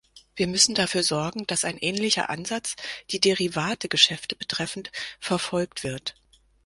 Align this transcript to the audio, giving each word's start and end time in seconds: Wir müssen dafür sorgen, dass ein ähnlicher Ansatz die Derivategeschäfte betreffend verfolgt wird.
Wir 0.35 0.47
müssen 0.47 0.73
dafür 0.73 1.03
sorgen, 1.03 1.45
dass 1.45 1.63
ein 1.63 1.77
ähnlicher 1.77 2.31
Ansatz 2.31 2.75
die 3.11 3.19
Derivategeschäfte 3.19 4.35
betreffend 4.35 4.91
verfolgt 5.19 5.83
wird. 5.83 6.15